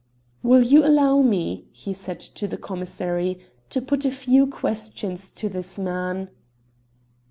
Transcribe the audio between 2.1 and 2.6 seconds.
to the